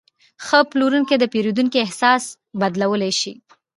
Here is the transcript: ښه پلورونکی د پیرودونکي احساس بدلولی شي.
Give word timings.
ښه 0.45 0.59
پلورونکی 0.71 1.15
د 1.19 1.23
پیرودونکي 1.33 1.77
احساس 1.81 2.23
بدلولی 2.59 3.11
شي. 3.19 3.33